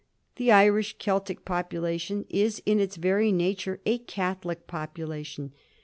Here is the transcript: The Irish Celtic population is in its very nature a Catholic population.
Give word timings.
The 0.37 0.51
Irish 0.51 0.97
Celtic 0.97 1.45
population 1.45 2.25
is 2.27 2.59
in 2.65 2.79
its 2.79 2.95
very 2.95 3.31
nature 3.31 3.79
a 3.85 3.99
Catholic 3.99 4.65
population. 4.65 5.53